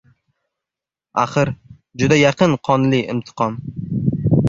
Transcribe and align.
Axir, 1.25 1.53
juda 2.03 2.19
yaqin 2.23 2.59
qonli 2.71 3.07
intiqom 3.17 3.65